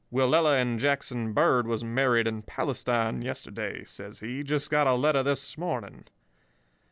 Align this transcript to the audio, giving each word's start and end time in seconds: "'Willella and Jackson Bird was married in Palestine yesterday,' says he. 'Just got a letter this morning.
"'Willella 0.11 0.59
and 0.59 0.79
Jackson 0.79 1.31
Bird 1.31 1.67
was 1.67 1.83
married 1.83 2.25
in 2.25 2.41
Palestine 2.41 3.21
yesterday,' 3.21 3.83
says 3.83 4.19
he. 4.19 4.41
'Just 4.41 4.71
got 4.71 4.87
a 4.87 4.95
letter 4.95 5.21
this 5.21 5.59
morning. 5.59 6.05